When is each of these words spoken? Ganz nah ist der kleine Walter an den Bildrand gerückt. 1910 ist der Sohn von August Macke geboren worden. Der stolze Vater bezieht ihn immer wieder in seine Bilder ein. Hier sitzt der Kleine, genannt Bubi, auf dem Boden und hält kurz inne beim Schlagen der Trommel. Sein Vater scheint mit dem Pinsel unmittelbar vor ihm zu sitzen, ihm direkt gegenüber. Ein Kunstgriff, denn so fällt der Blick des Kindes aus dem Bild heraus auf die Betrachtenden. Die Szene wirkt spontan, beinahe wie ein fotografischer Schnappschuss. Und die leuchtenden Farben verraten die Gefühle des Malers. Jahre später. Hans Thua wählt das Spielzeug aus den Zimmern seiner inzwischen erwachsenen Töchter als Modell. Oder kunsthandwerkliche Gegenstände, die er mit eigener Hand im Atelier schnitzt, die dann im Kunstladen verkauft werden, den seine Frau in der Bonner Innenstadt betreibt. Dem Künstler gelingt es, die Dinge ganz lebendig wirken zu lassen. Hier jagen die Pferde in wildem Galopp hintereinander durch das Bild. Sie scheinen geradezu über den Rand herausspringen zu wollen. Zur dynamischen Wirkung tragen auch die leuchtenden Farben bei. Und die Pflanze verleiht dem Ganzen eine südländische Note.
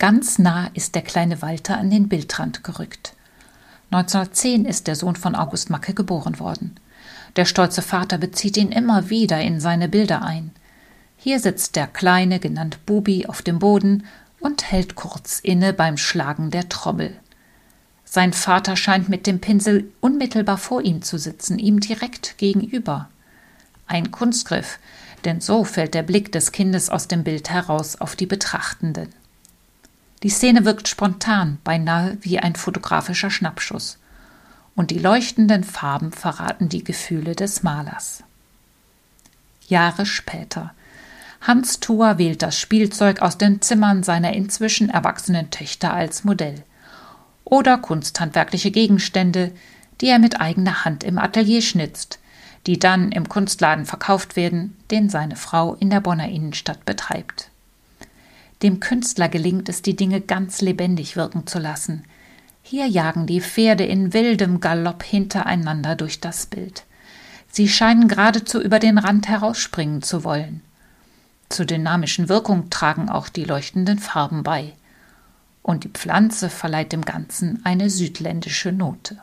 Ganz 0.00 0.38
nah 0.38 0.70
ist 0.72 0.94
der 0.94 1.02
kleine 1.02 1.42
Walter 1.42 1.76
an 1.76 1.90
den 1.90 2.08
Bildrand 2.08 2.64
gerückt. 2.64 3.12
1910 3.90 4.64
ist 4.64 4.86
der 4.86 4.96
Sohn 4.96 5.14
von 5.14 5.34
August 5.34 5.68
Macke 5.68 5.92
geboren 5.92 6.40
worden. 6.40 6.74
Der 7.36 7.44
stolze 7.44 7.82
Vater 7.82 8.16
bezieht 8.16 8.56
ihn 8.56 8.72
immer 8.72 9.10
wieder 9.10 9.42
in 9.42 9.60
seine 9.60 9.90
Bilder 9.90 10.22
ein. 10.22 10.52
Hier 11.18 11.38
sitzt 11.38 11.76
der 11.76 11.86
Kleine, 11.86 12.40
genannt 12.40 12.86
Bubi, 12.86 13.26
auf 13.26 13.42
dem 13.42 13.58
Boden 13.58 14.06
und 14.38 14.72
hält 14.72 14.94
kurz 14.94 15.38
inne 15.38 15.74
beim 15.74 15.98
Schlagen 15.98 16.50
der 16.50 16.70
Trommel. 16.70 17.14
Sein 18.06 18.32
Vater 18.32 18.76
scheint 18.76 19.10
mit 19.10 19.26
dem 19.26 19.38
Pinsel 19.38 19.92
unmittelbar 20.00 20.56
vor 20.56 20.80
ihm 20.80 21.02
zu 21.02 21.18
sitzen, 21.18 21.58
ihm 21.58 21.78
direkt 21.78 22.38
gegenüber. 22.38 23.10
Ein 23.86 24.10
Kunstgriff, 24.10 24.78
denn 25.26 25.42
so 25.42 25.62
fällt 25.62 25.92
der 25.92 26.04
Blick 26.04 26.32
des 26.32 26.52
Kindes 26.52 26.88
aus 26.88 27.06
dem 27.06 27.22
Bild 27.22 27.50
heraus 27.50 28.00
auf 28.00 28.16
die 28.16 28.24
Betrachtenden. 28.24 29.19
Die 30.22 30.28
Szene 30.28 30.64
wirkt 30.64 30.88
spontan, 30.88 31.58
beinahe 31.64 32.18
wie 32.20 32.38
ein 32.38 32.54
fotografischer 32.54 33.30
Schnappschuss. 33.30 33.98
Und 34.74 34.90
die 34.90 34.98
leuchtenden 34.98 35.64
Farben 35.64 36.12
verraten 36.12 36.68
die 36.68 36.84
Gefühle 36.84 37.34
des 37.34 37.62
Malers. 37.62 38.22
Jahre 39.68 40.04
später. 40.04 40.74
Hans 41.40 41.80
Thua 41.80 42.18
wählt 42.18 42.42
das 42.42 42.58
Spielzeug 42.58 43.22
aus 43.22 43.38
den 43.38 43.62
Zimmern 43.62 44.02
seiner 44.02 44.34
inzwischen 44.34 44.90
erwachsenen 44.90 45.50
Töchter 45.50 45.92
als 45.92 46.24
Modell. 46.24 46.62
Oder 47.44 47.78
kunsthandwerkliche 47.78 48.70
Gegenstände, 48.70 49.52
die 50.00 50.08
er 50.08 50.18
mit 50.18 50.40
eigener 50.40 50.84
Hand 50.84 51.02
im 51.02 51.18
Atelier 51.18 51.62
schnitzt, 51.62 52.18
die 52.66 52.78
dann 52.78 53.10
im 53.10 53.28
Kunstladen 53.28 53.86
verkauft 53.86 54.36
werden, 54.36 54.76
den 54.90 55.08
seine 55.08 55.36
Frau 55.36 55.74
in 55.74 55.88
der 55.88 56.00
Bonner 56.00 56.28
Innenstadt 56.28 56.84
betreibt. 56.84 57.50
Dem 58.62 58.80
Künstler 58.80 59.28
gelingt 59.28 59.68
es, 59.68 59.82
die 59.82 59.96
Dinge 59.96 60.20
ganz 60.20 60.60
lebendig 60.60 61.16
wirken 61.16 61.46
zu 61.46 61.58
lassen. 61.58 62.04
Hier 62.62 62.86
jagen 62.86 63.26
die 63.26 63.40
Pferde 63.40 63.84
in 63.84 64.12
wildem 64.12 64.60
Galopp 64.60 65.02
hintereinander 65.02 65.96
durch 65.96 66.20
das 66.20 66.46
Bild. 66.46 66.84
Sie 67.50 67.68
scheinen 67.68 68.06
geradezu 68.06 68.60
über 68.60 68.78
den 68.78 68.98
Rand 68.98 69.28
herausspringen 69.28 70.02
zu 70.02 70.24
wollen. 70.24 70.62
Zur 71.48 71.66
dynamischen 71.66 72.28
Wirkung 72.28 72.70
tragen 72.70 73.08
auch 73.08 73.28
die 73.28 73.44
leuchtenden 73.44 73.98
Farben 73.98 74.42
bei. 74.42 74.74
Und 75.62 75.84
die 75.84 75.88
Pflanze 75.88 76.48
verleiht 76.48 76.92
dem 76.92 77.04
Ganzen 77.04 77.60
eine 77.64 77.90
südländische 77.90 78.72
Note. 78.72 79.18